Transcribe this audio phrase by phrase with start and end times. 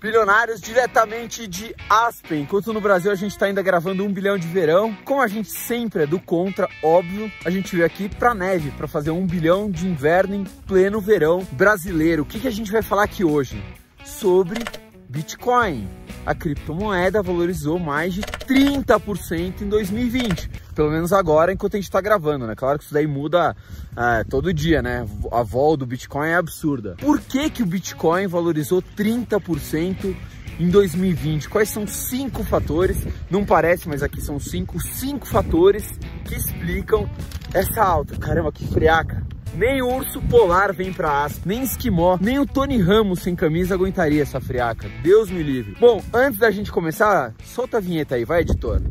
[0.00, 2.42] Bilionários diretamente de Aspen.
[2.42, 5.50] Enquanto no Brasil a gente está ainda gravando um bilhão de verão, como a gente
[5.50, 9.70] sempre é do contra, óbvio, a gente veio aqui para neve para fazer um bilhão
[9.70, 12.22] de inverno em pleno verão brasileiro.
[12.22, 13.62] O que, que a gente vai falar aqui hoje?
[14.04, 14.60] Sobre
[15.08, 15.88] Bitcoin.
[16.24, 20.50] A criptomoeda valorizou mais de 30% em 2020.
[20.74, 22.54] Pelo menos agora, enquanto a gente está gravando, né?
[22.54, 23.56] Claro que isso daí muda
[23.96, 25.06] é, todo dia, né?
[25.32, 26.96] A vol do Bitcoin é absurda.
[26.98, 30.14] Por que, que o Bitcoin valorizou 30%
[30.58, 31.48] em 2020?
[31.48, 33.06] Quais são cinco fatores?
[33.30, 37.08] Não parece, mas aqui são cinco, cinco fatores que explicam
[37.54, 38.16] essa alta.
[38.16, 39.26] Caramba, que friaca!
[39.54, 43.74] Nem o urso polar vem pra Aspen, nem esquimó, nem o Tony Ramos sem camisa
[43.74, 44.86] aguentaria essa friaca.
[45.02, 45.74] Deus me livre.
[45.80, 48.82] Bom, antes da gente começar, solta a vinheta aí, vai, editor.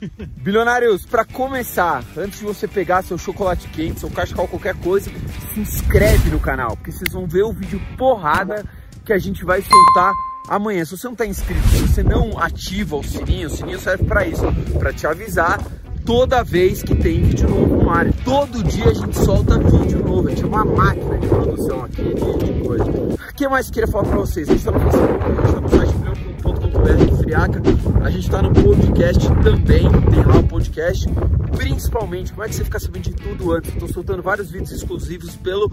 [0.40, 5.10] Bilionários, para começar, antes de você pegar seu chocolate quente, seu cachecol, qualquer coisa,
[5.52, 8.64] se inscreve no canal, porque vocês vão ver o vídeo porrada
[9.04, 10.12] que a gente vai soltar
[10.48, 10.84] amanhã.
[10.84, 14.26] Se você não está inscrito, se você não ativa o sininho, o sininho serve para
[14.26, 14.42] isso,
[14.78, 15.60] para te avisar
[16.04, 18.10] toda vez que tem vídeo novo no ar.
[18.24, 22.14] Todo dia a gente solta vídeo novo, a gente é uma máquina de produção aqui
[22.14, 22.84] de, coisa.
[22.84, 24.48] O que mais queria falar para vocês?
[24.48, 26.07] A gente está no Facebook, a gente está no site
[27.18, 27.60] Friaca,
[28.02, 31.06] a gente está no podcast também, tem lá o podcast.
[31.56, 33.72] Principalmente, como é que você fica sabendo de tudo antes?
[33.72, 35.70] Estou soltando vários vídeos exclusivos pelo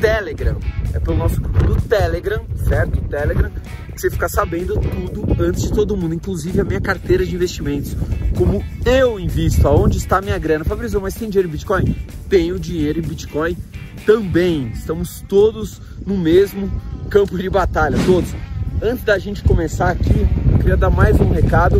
[0.00, 0.56] Telegram.
[0.94, 3.00] É pelo nosso grupo do Telegram, certo?
[3.08, 3.50] Telegram
[3.96, 7.96] que você ficar sabendo tudo antes de todo mundo, inclusive a minha carteira de investimentos.
[8.36, 10.64] Como eu invisto, aonde está a minha grana.
[10.64, 11.96] Fabrício, mas tem dinheiro em Bitcoin?
[12.28, 13.56] Tenho dinheiro em Bitcoin
[14.04, 14.68] também.
[14.68, 16.70] Estamos todos no mesmo
[17.08, 18.34] campo de batalha, todos.
[18.82, 20.28] Antes da gente começar aqui,
[20.66, 21.78] queria dar mais um recado,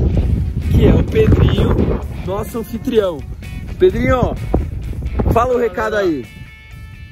[0.70, 1.74] que é o Pedrinho,
[2.24, 3.18] nosso anfitrião.
[3.80, 4.32] Pedrinho,
[5.32, 6.24] fala o recado aí.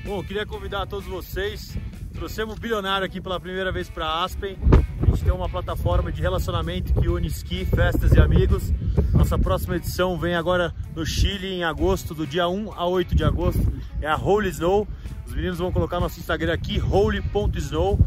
[0.04, 1.76] Bom, queria convidar todos vocês
[2.14, 4.56] Trouxemos o bilionário aqui pela primeira vez para Aspen.
[5.02, 8.72] A gente tem uma plataforma de relacionamento que une esqui, festas e amigos.
[9.12, 13.24] Nossa próxima edição vem agora no Chile em agosto, do dia 1 a 8 de
[13.24, 13.60] agosto.
[14.00, 14.86] É a Holy Snow.
[15.26, 17.98] Os meninos vão colocar nosso Instagram aqui, holy.snow.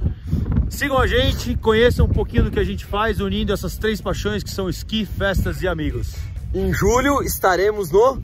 [0.69, 4.43] Sigam a gente, conheçam um pouquinho do que a gente faz, unindo essas três paixões
[4.43, 6.13] que são esqui, festas e amigos.
[6.53, 8.21] Em julho estaremos no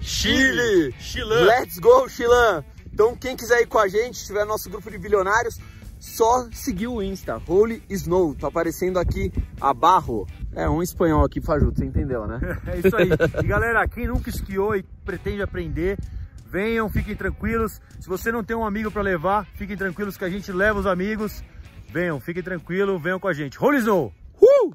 [0.00, 0.94] Chile.
[0.98, 1.34] Chile.
[1.44, 2.64] Let's go, Chilan!
[2.92, 5.58] Então, quem quiser ir com a gente, tiver nosso grupo de bilionários,
[5.98, 8.34] só seguir o Insta, Holy Snow.
[8.34, 10.26] Tá aparecendo aqui abarro.
[10.52, 12.40] É um espanhol aqui, Fajuto, você entendeu, né?
[12.66, 13.10] é isso aí.
[13.42, 15.98] E galera, quem nunca esquiou e pretende aprender,
[16.46, 17.80] venham, fiquem tranquilos.
[18.00, 20.86] Se você não tem um amigo para levar, fiquem tranquilos que a gente leva os
[20.86, 21.44] amigos.
[21.92, 23.56] Venham, fiquem tranquilos, venham com a gente.
[23.56, 24.12] Snow!
[24.40, 24.70] Uh!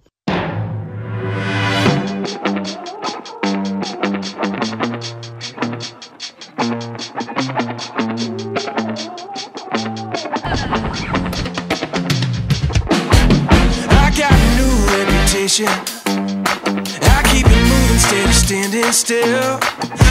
[15.58, 19.60] I keep it moving instead of standing still.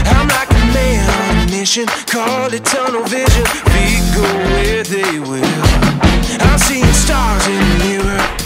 [0.07, 3.45] I'm like a man on a mission, call it tunnel vision.
[3.45, 6.14] Feet go where they will.
[6.41, 8.44] I'm seeing stars in the mirror.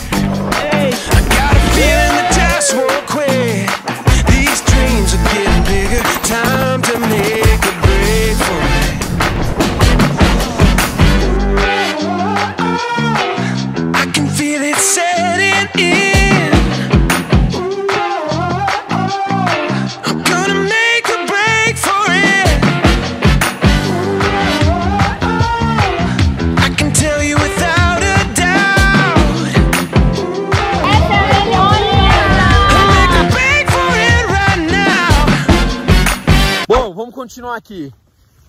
[37.53, 37.92] Aqui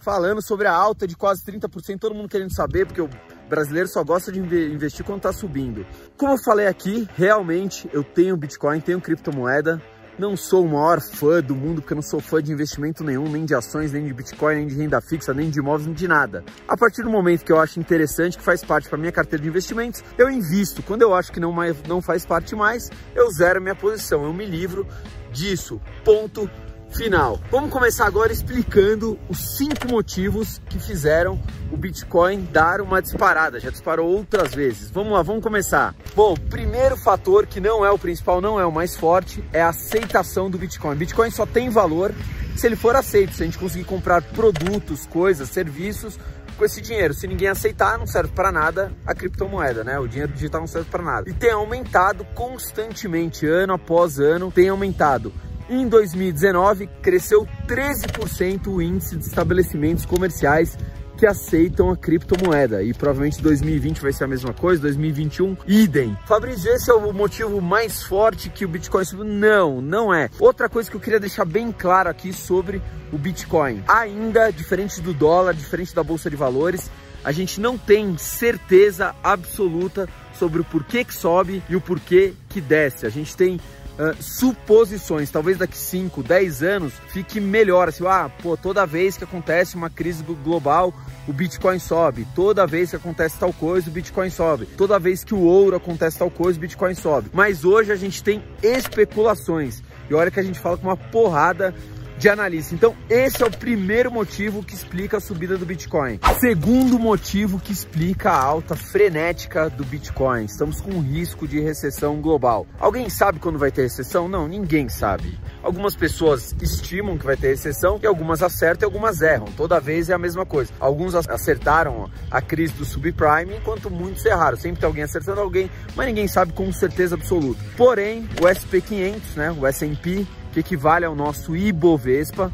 [0.01, 3.09] falando sobre a alta de quase 30%, todo mundo querendo saber, porque o
[3.49, 5.85] brasileiro só gosta de investir quando está subindo.
[6.17, 9.81] Como eu falei aqui, realmente eu tenho Bitcoin, tenho criptomoeda,
[10.17, 13.29] não sou o maior fã do mundo, porque eu não sou fã de investimento nenhum,
[13.29, 16.07] nem de ações, nem de Bitcoin, nem de renda fixa, nem de imóveis, nem de
[16.07, 16.43] nada.
[16.67, 19.47] A partir do momento que eu acho interessante, que faz parte para minha carteira de
[19.47, 20.83] investimentos, eu invisto.
[20.83, 24.33] Quando eu acho que não, mais, não faz parte mais, eu zero minha posição, eu
[24.33, 24.85] me livro
[25.31, 25.79] disso.
[26.03, 26.49] Ponto
[26.91, 27.39] final.
[27.51, 31.41] Vamos começar agora explicando os cinco motivos que fizeram
[31.71, 33.59] o Bitcoin dar uma disparada.
[33.59, 34.89] Já disparou outras vezes.
[34.89, 35.95] Vamos lá, vamos começar.
[36.15, 39.69] Bom, primeiro fator que não é o principal, não é o mais forte, é a
[39.69, 40.95] aceitação do Bitcoin.
[40.95, 42.13] Bitcoin só tem valor
[42.55, 46.19] se ele for aceito, se a gente conseguir comprar produtos, coisas, serviços
[46.57, 47.13] com esse dinheiro.
[47.13, 49.97] Se ninguém aceitar, não serve para nada a criptomoeda, né?
[49.97, 51.29] O dinheiro digital não serve para nada.
[51.29, 55.31] E tem aumentado constantemente, ano após ano, tem aumentado.
[55.69, 60.75] Em 2019, cresceu 13% o índice de estabelecimentos comerciais
[61.15, 62.81] que aceitam a criptomoeda.
[62.81, 66.17] E provavelmente 2020 vai ser a mesma coisa, 2021, idem.
[66.25, 69.25] Fabrício, esse é o motivo mais forte que o Bitcoin subiu?
[69.25, 70.29] Não, não é.
[70.39, 72.81] Outra coisa que eu queria deixar bem claro aqui sobre
[73.11, 73.83] o Bitcoin.
[73.87, 76.89] Ainda, diferente do dólar, diferente da Bolsa de Valores,
[77.23, 82.61] a gente não tem certeza absoluta sobre o porquê que sobe e o porquê que
[82.61, 83.05] desce.
[83.05, 83.59] A gente tem
[83.99, 89.25] Uh, suposições, talvez daqui 5, 10 anos fique melhor, assim, ah, pô, toda vez que
[89.25, 90.93] acontece uma crise global,
[91.27, 95.33] o Bitcoin sobe, toda vez que acontece tal coisa, o Bitcoin sobe, toda vez que
[95.33, 97.29] o ouro acontece tal coisa, o Bitcoin sobe.
[97.33, 101.75] Mas hoje a gente tem especulações, e olha que a gente fala com uma porrada
[102.19, 102.75] de analista.
[102.75, 106.19] Então, esse é o primeiro motivo que explica a subida do Bitcoin.
[106.37, 110.43] Segundo motivo que explica a alta frenética do Bitcoin.
[110.43, 112.67] Estamos com risco de recessão global.
[112.77, 114.27] Alguém sabe quando vai ter recessão?
[114.27, 115.39] Não, ninguém sabe.
[115.63, 119.47] Algumas pessoas estimam que vai ter recessão e algumas acertam e algumas erram.
[119.55, 120.73] Toda vez é a mesma coisa.
[120.77, 124.57] Alguns acertaram a crise do subprime, enquanto muitos erraram.
[124.57, 127.63] Sempre tem alguém acertando alguém, mas ninguém sabe com certeza absoluta.
[127.77, 132.51] Porém, o SP500, né, o S&P que equivale ao nosso Ibovespa,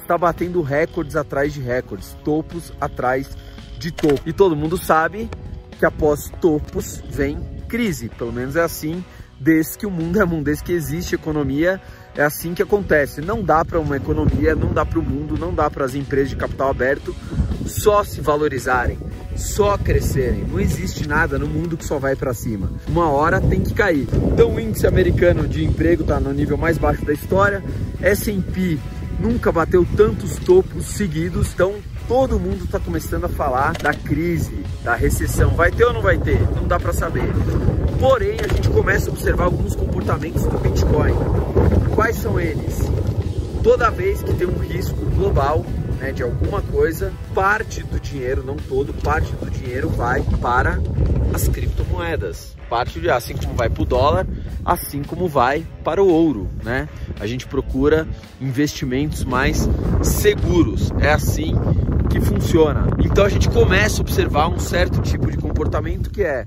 [0.00, 3.36] está batendo recordes atrás de recordes, topos atrás
[3.78, 4.22] de topo.
[4.26, 5.28] E todo mundo sabe
[5.78, 7.38] que após topos vem
[7.68, 9.04] crise, pelo menos é assim
[9.38, 11.80] desde que o mundo é mundo, desde que existe economia,
[12.14, 13.20] é assim que acontece.
[13.20, 16.30] Não dá para uma economia, não dá para o mundo, não dá para as empresas
[16.30, 17.14] de capital aberto
[17.66, 18.98] só se valorizarem,
[19.36, 20.44] só crescerem.
[20.44, 22.70] Não existe nada no mundo que só vai para cima.
[22.88, 24.06] Uma hora tem que cair.
[24.32, 27.62] Então o índice americano de emprego está no nível mais baixo da história.
[28.00, 28.78] S&P
[29.18, 31.74] nunca bateu tantos topos seguidos, então
[32.06, 35.50] todo mundo está começando a falar da crise, da recessão.
[35.50, 36.40] Vai ter ou não vai ter?
[36.54, 37.28] Não dá para saber.
[37.98, 41.14] Porém, a gente começa a observar alguns comportamentos do Bitcoin.
[41.94, 42.78] Quais são eles?
[43.62, 45.64] Toda vez que tem um risco global,
[45.98, 50.78] né, de alguma coisa, parte do dinheiro, não todo, parte do dinheiro vai para
[51.34, 52.56] as criptomoedas.
[52.68, 54.26] Parte de assim como vai para o dólar,
[54.64, 56.88] assim como vai para o ouro, né?
[57.20, 58.06] A gente procura
[58.40, 59.68] investimentos mais
[60.02, 60.90] seguros.
[61.00, 61.54] É assim
[62.10, 62.86] que funciona.
[63.04, 66.44] Então a gente começa a observar um certo tipo de comportamento que é,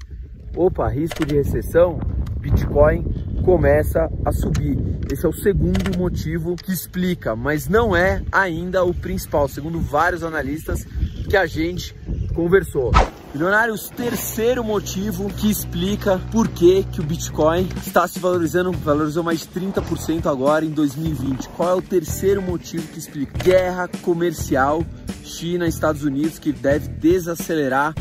[0.55, 1.99] opa, risco de recessão,
[2.39, 3.05] Bitcoin
[3.43, 4.77] começa a subir.
[5.11, 10.23] Esse é o segundo motivo que explica, mas não é ainda o principal, segundo vários
[10.23, 10.85] analistas
[11.29, 11.95] que a gente
[12.33, 12.91] conversou.
[13.33, 19.41] Milionários, terceiro motivo que explica por que, que o Bitcoin está se valorizando, valorizou mais
[19.41, 21.49] de 30% agora em 2020.
[21.49, 23.37] Qual é o terceiro motivo que explica?
[23.43, 24.83] Guerra comercial
[25.29, 27.93] China Estados Unidos que deve desacelerar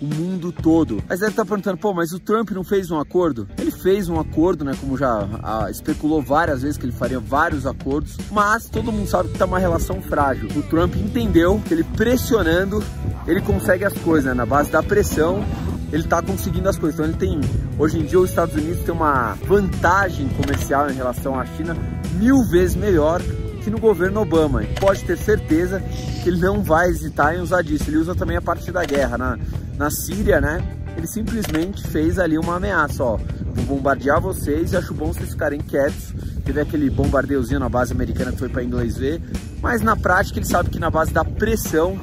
[0.00, 1.02] o mundo todo.
[1.08, 3.48] Mas deve estar perguntando, pô, mas o Trump não fez um acordo?
[3.58, 4.74] Ele fez um acordo, né?
[4.80, 9.30] Como já a, especulou várias vezes que ele faria vários acordos, mas todo mundo sabe
[9.30, 10.48] que tá uma relação frágil.
[10.56, 12.82] O Trump entendeu que ele pressionando,
[13.26, 14.34] ele consegue as coisas, né?
[14.34, 15.44] Na base da pressão,
[15.92, 16.98] ele está conseguindo as coisas.
[16.98, 17.40] Então ele tem,
[17.78, 21.76] hoje em dia os Estados Unidos tem uma vantagem comercial em relação à China
[22.18, 23.20] mil vezes melhor
[23.66, 24.62] que no governo Obama.
[24.62, 25.82] E pode ter certeza
[26.22, 27.90] que ele não vai hesitar em usar disso.
[27.90, 29.18] Ele usa também a parte da guerra.
[29.18, 29.38] Na,
[29.76, 30.62] na Síria, né?
[30.96, 33.16] Ele simplesmente fez ali uma ameaça, ó.
[33.16, 36.14] Vou bombardear vocês e acho bom vocês ficarem quietos.
[36.44, 39.20] Teve aquele bombardeuzinho na base americana que foi para inglês ver.
[39.60, 41.98] Mas na prática ele sabe que na base da pressão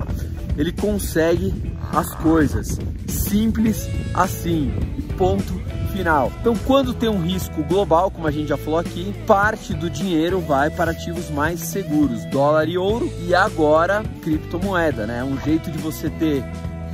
[0.58, 2.80] ele consegue as coisas.
[3.08, 4.72] Simples assim.
[5.18, 5.54] Ponto
[5.94, 6.32] final.
[6.42, 10.42] Então, quando tem um risco global, como a gente já falou aqui, parte do dinheiro
[10.42, 15.24] vai para ativos mais seguros, dólar e ouro, e agora criptomoeda, né?
[15.24, 16.44] Um jeito de você ter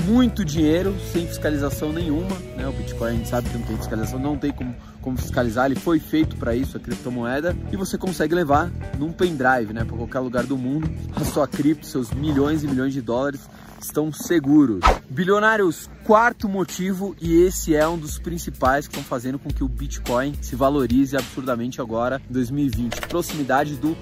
[0.06, 2.68] muito dinheiro sem fiscalização nenhuma, né?
[2.68, 5.80] O Bitcoin a gente sabe que não tem fiscalização, não tem como, como fiscalizar, ele
[5.80, 10.20] foi feito para isso, a criptomoeda, e você consegue levar num pendrive, né, para qualquer
[10.20, 13.42] lugar do mundo, a sua cripto, seus milhões e milhões de dólares
[13.86, 14.82] estão seguros.
[15.10, 19.68] Bilionários, quarto motivo, e esse é um dos principais que estão fazendo com que o
[19.68, 23.96] Bitcoin se valorize absurdamente agora em 2020, proximidade do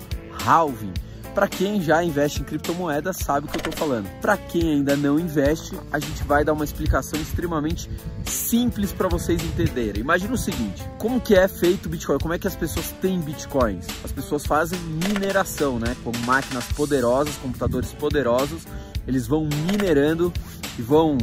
[0.45, 0.93] halving.
[1.37, 4.09] Para quem já investe em criptomoedas sabe o que eu estou falando.
[4.21, 7.87] Para quem ainda não investe, a gente vai dar uma explicação extremamente
[8.25, 10.01] simples para vocês entenderem.
[10.01, 12.17] Imagina o seguinte: como que é feito o Bitcoin?
[12.17, 13.85] Como é que as pessoas têm bitcoins?
[14.03, 15.95] As pessoas fazem mineração, né?
[16.03, 18.63] Com máquinas poderosas, computadores poderosos
[19.07, 20.31] eles vão minerando
[20.77, 21.17] e vão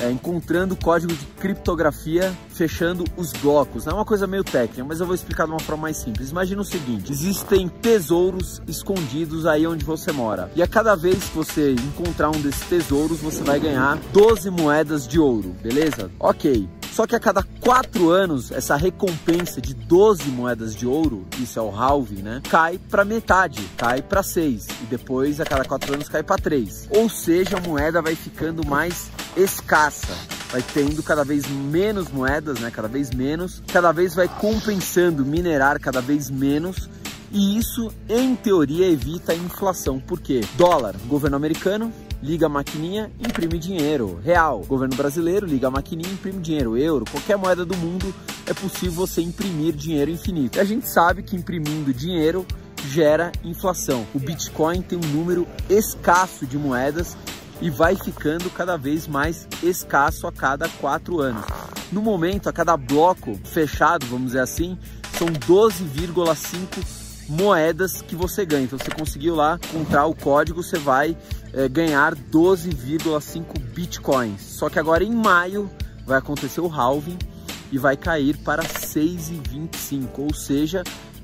[0.00, 3.86] é, encontrando código de criptografia, fechando os blocos.
[3.86, 6.30] É uma coisa meio técnica, mas eu vou explicar de uma forma mais simples.
[6.30, 10.50] Imagina o seguinte: existem tesouros escondidos aí onde você mora.
[10.54, 15.06] E a cada vez que você encontrar um desses tesouros, você vai ganhar 12 moedas
[15.06, 16.10] de ouro, beleza?
[16.18, 16.68] Ok.
[16.98, 21.62] Só que a cada quatro anos, essa recompensa de 12 moedas de ouro, isso é
[21.62, 22.42] o halving, né?
[22.50, 24.66] Cai para metade, cai para 6.
[24.82, 26.88] E depois, a cada quatro anos, cai para 3.
[26.90, 30.12] Ou seja, a moeda vai ficando mais escassa
[30.50, 32.68] vai tendo cada vez menos moedas, né?
[32.68, 36.90] Cada vez menos, cada vez vai compensando minerar cada vez menos.
[37.30, 40.00] E isso, em teoria, evita a inflação.
[40.00, 40.40] Por quê?
[40.56, 44.20] Dólar, governo americano, liga a maquininha, imprime dinheiro.
[44.24, 46.76] Real, governo brasileiro, liga a maquininha, imprime dinheiro.
[46.76, 48.14] Euro, qualquer moeda do mundo,
[48.46, 50.58] é possível você imprimir dinheiro infinito.
[50.58, 52.46] E a gente sabe que imprimindo dinheiro
[52.86, 54.06] gera inflação.
[54.14, 57.16] O Bitcoin tem um número escasso de moedas
[57.60, 61.44] e vai ficando cada vez mais escasso a cada quatro anos.
[61.90, 64.78] No momento, a cada bloco fechado, vamos dizer assim,
[65.18, 66.97] são 12,5
[67.28, 68.64] moedas que você ganha.
[68.64, 71.16] Então, você conseguiu lá encontrar o código, você vai
[71.52, 74.40] é, ganhar 12,5 bitcoins.
[74.40, 75.70] Só que agora em maio
[76.06, 77.18] vai acontecer o halving
[77.70, 80.82] e vai cair para 6,25, ou seja,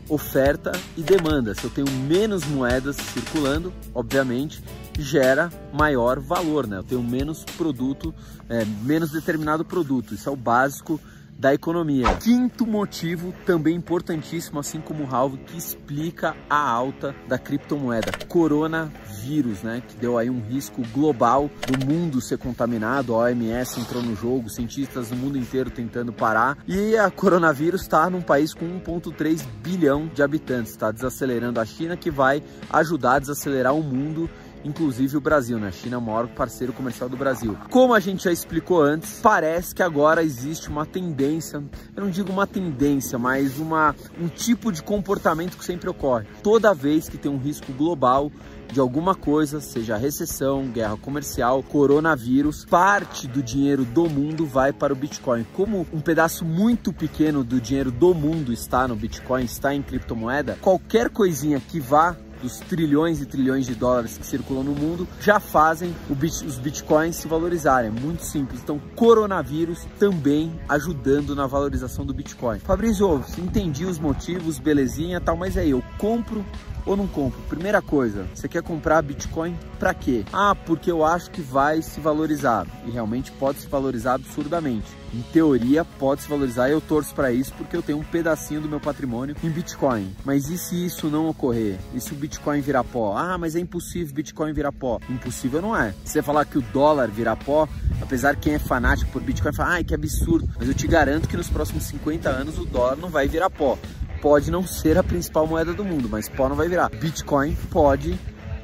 [0.08, 1.54] oferta e demanda.
[1.54, 4.62] Se eu tenho menos moedas circulando, obviamente,
[4.98, 6.78] gera maior valor, né?
[6.78, 8.14] Eu tenho menos produto,
[8.48, 10.14] é, menos determinado produto.
[10.14, 11.00] Isso é o básico
[11.38, 12.14] da economia.
[12.16, 19.62] Quinto motivo, também importantíssimo, assim como o Halve, que explica a alta da criptomoeda, coronavírus,
[19.62, 19.82] né?
[19.86, 24.48] Que deu aí um risco global do mundo ser contaminado, a OMS entrou no jogo,
[24.48, 30.06] cientistas do mundo inteiro tentando parar, e a coronavírus está num país com 1,3 bilhão
[30.06, 34.28] de habitantes, está desacelerando a China, que vai ajudar a desacelerar o mundo
[34.64, 35.68] inclusive o Brasil, né?
[35.68, 37.56] A China é o maior parceiro comercial do Brasil.
[37.70, 41.62] Como a gente já explicou antes, parece que agora existe uma tendência,
[41.94, 46.26] eu não digo uma tendência, mas uma, um tipo de comportamento que sempre ocorre.
[46.42, 48.30] Toda vez que tem um risco global
[48.72, 54.92] de alguma coisa, seja recessão, guerra comercial, coronavírus, parte do dinheiro do mundo vai para
[54.92, 55.46] o Bitcoin.
[55.52, 60.58] Como um pedaço muito pequeno do dinheiro do mundo está no Bitcoin, está em criptomoeda,
[60.60, 65.40] qualquer coisinha que vá dos trilhões e trilhões de dólares que circulam no mundo já
[65.40, 67.88] fazem bit, os bitcoins se valorizarem.
[67.88, 68.60] É muito simples.
[68.62, 72.58] Então, coronavírus também ajudando na valorização do Bitcoin.
[72.58, 76.44] Fabrício, entendi os motivos, belezinha tal, mas aí eu compro
[76.86, 77.40] ou não compro?
[77.48, 80.24] Primeira coisa, você quer comprar Bitcoin para quê?
[80.32, 82.66] Ah, porque eu acho que vai se valorizar.
[82.86, 84.86] E realmente pode se valorizar absurdamente.
[85.12, 88.68] Em teoria, pode se valorizar eu torço para isso porque eu tenho um pedacinho do
[88.68, 90.14] meu patrimônio em Bitcoin.
[90.24, 91.78] Mas e se isso não ocorrer?
[91.94, 93.16] E se o Bitcoin virar pó?
[93.16, 94.98] Ah, mas é impossível Bitcoin virar pó.
[95.08, 95.94] Impossível não é.
[96.04, 97.68] Se você falar que o dólar virar pó,
[98.00, 100.48] apesar que quem é fanático por Bitcoin fala, ai, que absurdo.
[100.58, 103.78] Mas eu te garanto que nos próximos 50 anos o dólar não vai virar pó
[104.24, 106.88] pode não ser a principal moeda do mundo, mas pó não vai virar.
[106.88, 108.18] Bitcoin pode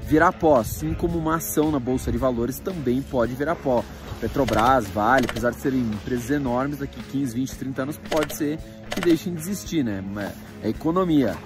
[0.08, 3.84] virar pó, assim como uma ação na bolsa de valores também pode virar pó.
[4.22, 9.02] Petrobras, Vale, apesar de serem empresas enormes, daqui 15, 20, 30 anos pode ser que
[9.02, 10.02] deixem de existir, né?
[10.62, 11.36] É economia.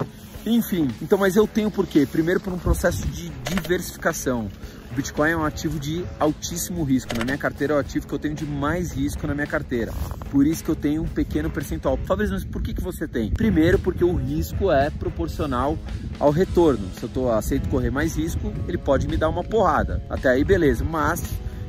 [0.47, 2.06] Enfim, então, mas eu tenho por quê?
[2.06, 4.49] Primeiro por um processo de diversificação.
[4.94, 7.16] Bitcoin é um ativo de altíssimo risco.
[7.18, 9.92] Na minha carteira é o ativo que eu tenho de mais risco na minha carteira.
[10.30, 11.96] Por isso que eu tenho um pequeno percentual.
[12.04, 13.30] Fabrício, mas por que, que você tem?
[13.30, 15.76] Primeiro, porque o risco é proporcional
[16.20, 16.88] ao retorno.
[16.96, 20.00] Se eu tô, aceito correr mais risco, ele pode me dar uma porrada.
[20.08, 20.84] Até aí, beleza.
[20.84, 21.22] Mas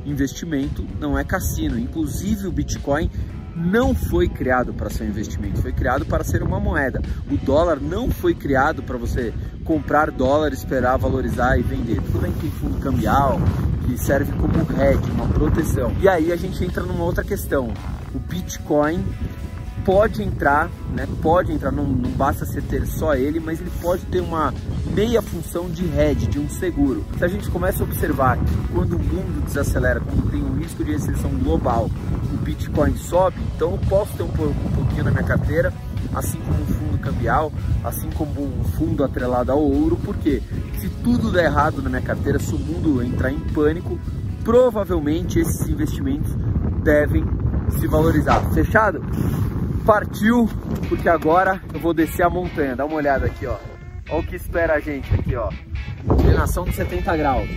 [0.05, 1.79] investimento não é cassino.
[1.79, 3.09] Inclusive, o Bitcoin
[3.55, 7.01] não foi criado para ser um investimento, foi criado para ser uma moeda.
[7.31, 9.33] O dólar não foi criado para você
[9.63, 12.01] comprar dólar, esperar valorizar e vender.
[12.01, 13.39] Tudo bem que tem fundo cambial,
[13.85, 15.93] que serve como hedge, uma proteção.
[16.01, 17.73] E aí a gente entra numa outra questão.
[18.13, 19.03] O Bitcoin
[19.85, 21.07] pode entrar, né?
[21.21, 24.51] Pode entrar, não, não basta você ter só ele, mas ele pode ter uma
[24.93, 27.05] meia função de hedge, de um seguro.
[27.17, 30.83] Se a gente começa a observar que quando o mundo desacelera, quando tem um risco
[30.83, 31.89] de recessão global,
[32.45, 35.73] Bitcoin sobe, então eu posso ter um, um pouquinho na minha carteira
[36.13, 37.51] assim como um fundo cambial,
[37.83, 40.41] assim como um fundo atrelado ao ouro, porque
[40.79, 43.99] se tudo der errado na minha carteira, se o mundo entrar em pânico,
[44.43, 46.33] provavelmente esses investimentos
[46.83, 47.25] devem
[47.79, 48.41] se valorizar.
[48.53, 49.03] Fechado?
[49.85, 50.49] Partiu,
[50.87, 52.75] porque agora eu vou descer a montanha.
[52.75, 53.57] Dá uma olhada aqui, ó.
[54.09, 55.49] Olha o que espera a gente aqui, ó.
[56.03, 57.47] Inclinação de 70 graus.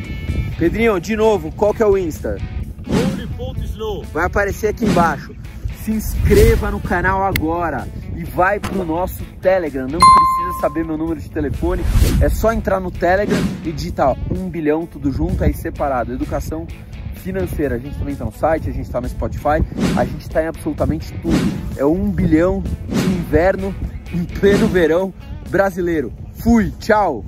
[0.59, 2.37] Pedrinho, de novo, qual que é o Insta?
[4.13, 5.35] Vai aparecer aqui embaixo.
[5.85, 7.87] Se inscreva no canal agora
[8.17, 9.87] e vai pro nosso Telegram.
[9.87, 11.83] Não precisa saber meu número de telefone,
[12.21, 16.13] é só entrar no Telegram e digitar 1 bilhão tudo junto aí separado.
[16.13, 16.67] Educação
[17.15, 17.77] financeira.
[17.77, 19.65] A gente também tá no site, a gente tá no Spotify,
[19.97, 21.37] a gente tá em absolutamente tudo.
[21.77, 23.75] É 1 bilhão de inverno
[24.13, 25.13] em pleno verão
[25.51, 26.13] brasileiro.
[26.35, 27.25] Fui, tchau!